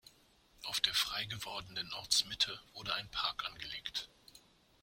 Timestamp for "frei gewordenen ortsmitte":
0.95-2.59